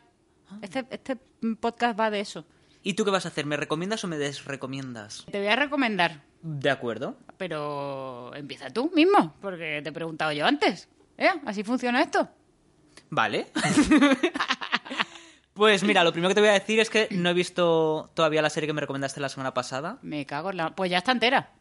[0.62, 1.18] Este, este
[1.60, 2.46] podcast va de eso.
[2.82, 3.46] ¿Y tú qué vas a hacer?
[3.46, 5.26] ¿Me recomiendas o me desrecomiendas?
[5.32, 7.18] Te voy a recomendar, De acuerdo.
[7.38, 10.88] pero empieza tú mismo, porque te he preguntado yo antes.
[11.18, 11.30] ¿Eh?
[11.46, 12.30] Así funciona esto.
[13.10, 13.48] Vale.
[15.54, 18.42] pues mira, lo primero que te voy a decir es que no he visto todavía
[18.42, 20.00] la serie que me recomendaste la semana pasada.
[20.02, 20.76] Me cago en la...
[20.76, 21.52] Pues ya está entera.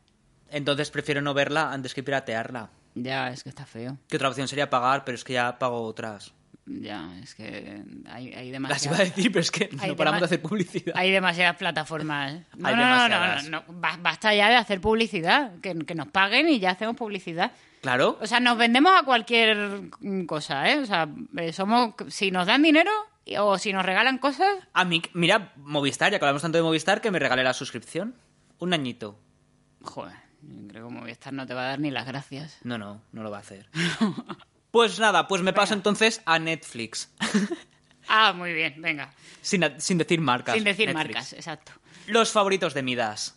[0.51, 2.71] Entonces prefiero no verla antes que piratearla.
[2.95, 3.99] Ya, es que está feo.
[4.09, 6.33] Que otra opción sería pagar, pero es que ya pago otras.
[6.71, 8.85] Ya, es que hay, hay Las demasiadas...
[8.87, 10.95] iba a decir, pero es que no paramos de hacer publicidad.
[10.97, 12.43] Hay demasiadas plataformas.
[12.57, 13.49] No, Hay no, no, no, demasiadas.
[13.49, 13.81] no, no.
[13.81, 15.53] Ba- Basta ya de hacer publicidad.
[15.63, 17.53] Que, que nos paguen y ya hacemos publicidad.
[17.81, 18.19] Claro.
[18.21, 19.89] O sea, nos vendemos a cualquier
[20.27, 20.79] cosa, ¿eh?
[20.79, 21.95] O sea, eh, somos...
[22.09, 22.91] Si nos dan dinero,
[23.39, 27.01] o si nos regalan cosas, A mí, mira, Movistar, ya que hablamos tanto de Movistar,
[27.01, 28.15] que me regale la suscripción.
[28.59, 29.19] Un añito.
[29.83, 30.17] joder,
[30.69, 32.59] creo que Movistar no te va a dar ni las gracias.
[32.65, 33.69] No, no, no lo va a hacer.
[34.79, 37.11] Pues nada, pues me paso entonces a Netflix.
[38.11, 39.13] Ah, muy bien, venga.
[39.43, 40.55] sin, sin decir marcas.
[40.55, 41.15] Sin decir Netflix.
[41.15, 41.73] marcas, exacto.
[42.07, 43.37] Los favoritos de Midas.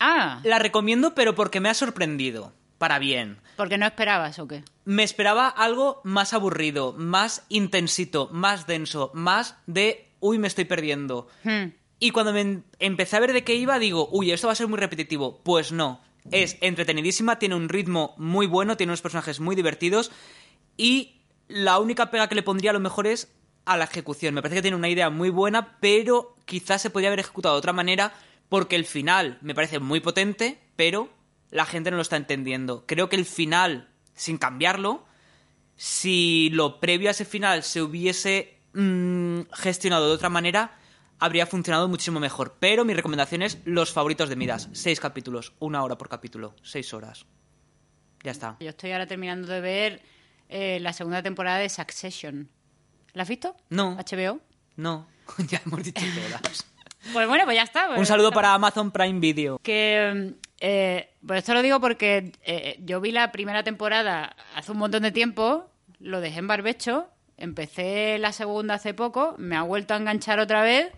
[0.00, 2.52] Ah, La recomiendo, pero porque me ha sorprendido.
[2.78, 3.38] Para bien.
[3.56, 4.64] porque no esperabas o qué.
[4.86, 11.28] Me esperaba algo más aburrido, más intensito, más denso, más de, uy, me estoy perdiendo.
[11.44, 11.66] Hmm.
[12.00, 14.56] Y cuando me em- empecé a ver de qué iba, digo, uy, esto va a
[14.56, 15.40] ser muy repetitivo.
[15.44, 16.00] Pues no.
[16.32, 20.10] Es entretenidísima, tiene un ritmo muy bueno, tiene unos personajes muy divertidos.
[20.80, 23.30] Y la única pega que le pondría a lo mejor es
[23.66, 24.32] a la ejecución.
[24.32, 27.58] Me parece que tiene una idea muy buena, pero quizás se podría haber ejecutado de
[27.58, 28.14] otra manera,
[28.48, 31.10] porque el final me parece muy potente, pero
[31.50, 32.86] la gente no lo está entendiendo.
[32.86, 35.04] Creo que el final, sin cambiarlo,
[35.76, 40.78] si lo previo a ese final se hubiese mm, gestionado de otra manera,
[41.18, 42.56] habría funcionado muchísimo mejor.
[42.58, 44.70] Pero mi recomendación es los favoritos de Midas.
[44.72, 47.26] Seis capítulos, una hora por capítulo, seis horas.
[48.22, 48.56] Ya está.
[48.60, 50.19] Yo estoy ahora terminando de ver
[50.50, 52.50] eh, la segunda temporada de Succession.
[53.14, 53.56] ¿La has visto?
[53.70, 53.96] No.
[53.96, 54.40] HBO.
[54.76, 55.08] No,
[55.48, 56.66] ya hemos dicho todas.
[57.14, 57.86] Pues bueno, pues ya está.
[57.86, 58.34] pues Un saludo está.
[58.34, 59.58] para Amazon Prime Video.
[59.62, 64.76] Que, eh, pues esto lo digo porque eh, yo vi la primera temporada hace un
[64.76, 67.08] montón de tiempo, lo dejé en barbecho,
[67.38, 70.92] empecé la segunda hace poco, me ha vuelto a enganchar otra vez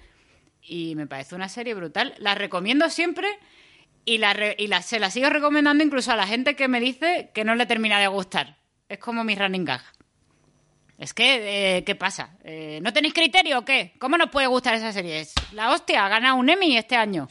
[0.61, 2.15] y me parece una serie brutal.
[2.19, 3.29] La recomiendo siempre
[4.05, 6.81] y, la re- y la, se la sigo recomendando incluso a la gente que me
[6.81, 8.57] dice que no le termina de gustar.
[8.93, 9.81] Es como mi running gag.
[10.99, 12.37] Es que, eh, ¿qué pasa?
[12.45, 13.95] Eh, ¿No tenéis criterio o qué?
[13.99, 15.21] ¿Cómo nos puede gustar esa serie?
[15.21, 17.27] Es la hostia, ha ganado un Emmy este año.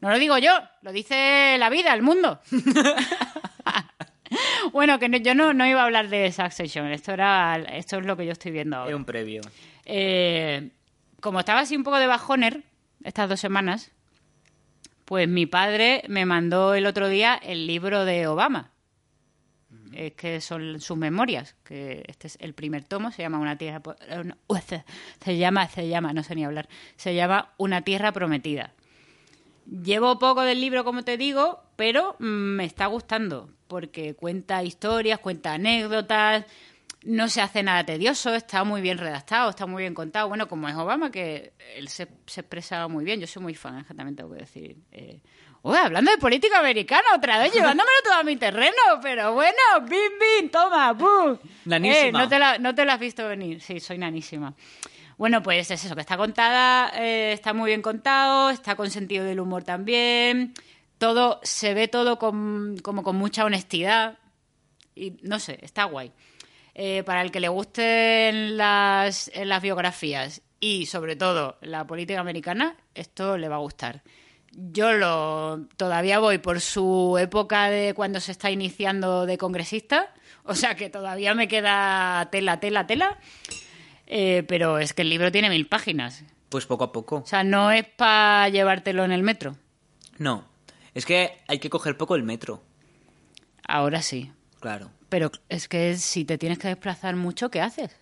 [0.00, 2.40] No lo digo yo, lo dice la vida, el mundo.
[4.72, 8.06] bueno, que no- yo no, no iba a hablar de Succession, esto, era, esto es
[8.06, 8.90] lo que yo estoy viendo ahora.
[8.90, 9.42] Es un previo.
[9.84, 10.70] Eh,
[11.20, 12.62] como estaba así un poco de bajoner
[13.04, 13.90] estas dos semanas,
[15.04, 18.70] pues mi padre me mandó el otro día el libro de Obama.
[19.92, 23.82] Es que son sus memorias, que este es el primer tomo, se llama Una tierra
[24.08, 24.22] eh,
[25.24, 28.72] se, llama, se llama, no sé ni hablar, se llama Una tierra prometida.
[29.66, 35.54] Llevo poco del libro, como te digo, pero me está gustando porque cuenta historias, cuenta
[35.54, 36.44] anécdotas,
[37.04, 40.28] no se hace nada tedioso, está muy bien redactado, está muy bien contado.
[40.28, 43.84] Bueno, como es Obama, que él se, se expresa muy bien, yo soy muy fan,
[43.86, 44.76] también tengo que decir.
[44.92, 45.20] Eh,
[45.62, 50.12] uy, hablando de política americana otra vez, llevándomelo todo a mi terreno, pero bueno, bim,
[50.20, 51.38] bim, toma, pum.
[51.64, 52.06] Nanísima.
[52.06, 54.54] Eh, no, te la, no te la has visto venir, sí, soy nanísima.
[55.18, 59.24] Bueno, pues es eso, que está contada, eh, está muy bien contado, está con sentido
[59.24, 60.54] del humor también,
[60.98, 64.18] todo, se ve todo con, como con mucha honestidad
[64.94, 66.12] y no sé, está guay.
[66.74, 72.76] Eh, para el que le gusten las, las biografías y sobre todo la política americana,
[72.94, 74.02] esto le va a gustar.
[74.54, 80.12] Yo lo todavía voy por su época de cuando se está iniciando de congresista,
[80.44, 83.18] o sea que todavía me queda tela, tela, tela.
[84.06, 86.22] Eh, pero es que el libro tiene mil páginas.
[86.50, 87.16] Pues poco a poco.
[87.16, 89.56] O sea, no es para llevártelo en el metro.
[90.18, 90.44] No.
[90.92, 92.62] Es que hay que coger poco el metro.
[93.66, 94.30] Ahora sí.
[94.60, 94.90] Claro.
[95.08, 97.96] Pero es que si te tienes que desplazar mucho, ¿qué haces?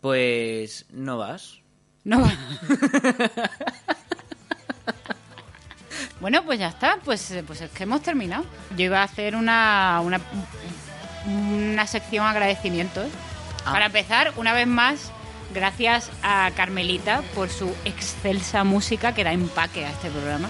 [0.00, 1.60] Pues no vas.
[2.04, 2.22] No.
[6.24, 6.96] bueno, pues ya está.
[7.04, 8.46] Pues, eh, pues es que hemos terminado.
[8.78, 10.22] Yo iba a hacer una, una,
[11.26, 13.08] una sección agradecimientos.
[13.66, 13.72] Ah.
[13.72, 15.12] Para empezar, una vez más,
[15.52, 20.48] gracias a Carmelita por su excelsa música que da empaque a este programa.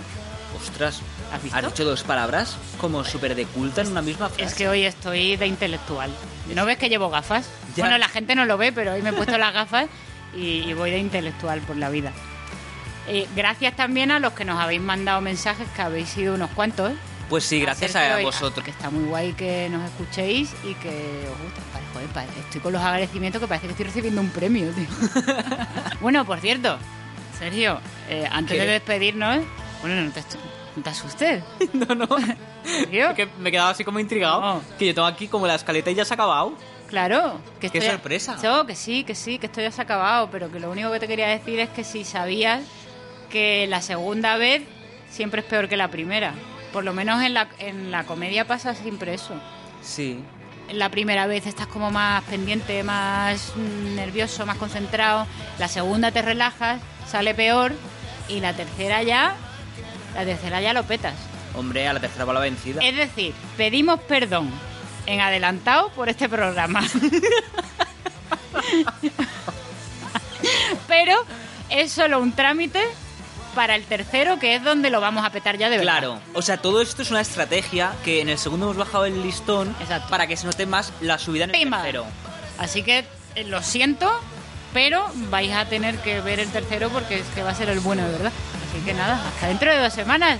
[0.56, 1.00] Ostras.
[1.32, 1.60] ¿Has visto?
[1.60, 4.44] dicho dos palabras como súper de culta en una misma frase?
[4.44, 6.08] Es que hoy estoy de intelectual.
[6.54, 7.48] ¿No ves que llevo gafas?
[7.74, 7.82] Ya.
[7.82, 9.86] Bueno, la gente no lo ve, pero hoy me he puesto las gafas
[10.36, 12.12] y, y voy de intelectual por la vida.
[13.08, 16.92] Eh, gracias también a los que nos habéis mandado mensajes, que habéis sido unos cuantos.
[17.28, 18.64] Pues sí, gracias a vosotros.
[18.64, 20.88] Que está muy guay que nos escuchéis y que
[21.32, 21.60] os gusta.
[21.72, 24.86] Vale, joder, pa- estoy con los agradecimientos que parece que estoy recibiendo un premio, tío.
[26.00, 26.76] bueno, por cierto,
[27.38, 28.64] Sergio, eh, antes ¿Qué?
[28.64, 29.38] de despedirnos...
[29.80, 30.22] Bueno, no te,
[30.76, 31.42] no te asustes.
[31.72, 32.06] No, no.
[32.64, 33.10] Sergio.
[33.10, 34.40] Es que me he quedado así como intrigado.
[34.40, 34.60] No.
[34.78, 36.54] Que yo tengo aquí como la escaleta y ya se ha acabado.
[36.88, 38.36] Claro, que ¡Qué sorpresa!
[38.42, 40.92] Yo, que sí, que sí, que esto ya se ha acabado, pero que lo único
[40.92, 42.60] que te quería decir es que si sabías
[43.34, 44.62] que la segunda vez
[45.10, 46.34] siempre es peor que la primera.
[46.72, 49.34] Por lo menos en la, en la comedia pasa siempre eso.
[49.82, 50.20] Sí.
[50.70, 55.26] La primera vez estás como más pendiente, más nervioso, más concentrado.
[55.58, 57.72] La segunda te relajas, sale peor.
[58.28, 59.34] Y la tercera ya,
[60.14, 61.16] la tercera ya lo petas.
[61.56, 62.80] Hombre, a la tercera va la vencida.
[62.84, 64.48] Es decir, pedimos perdón
[65.06, 66.82] en adelantado por este programa.
[70.86, 71.16] pero
[71.68, 72.80] es solo un trámite
[73.54, 75.98] para el tercero, que es donde lo vamos a petar ya de verdad.
[75.98, 79.22] Claro, o sea, todo esto es una estrategia que en el segundo hemos bajado el
[79.22, 80.08] listón Exacto.
[80.10, 81.78] para que se note más la subida en el Pimba.
[81.82, 82.04] tercero.
[82.58, 84.10] Así que eh, lo siento,
[84.72, 87.80] pero vais a tener que ver el tercero porque es que va a ser el
[87.80, 88.32] bueno de verdad.
[88.70, 90.38] Así que nada, hasta dentro de dos semanas.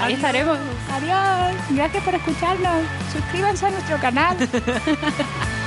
[0.00, 0.58] Ahí estaremos.
[0.90, 1.60] Adiós.
[1.70, 2.82] Gracias por escucharnos.
[3.12, 4.36] Suscríbanse a nuestro canal.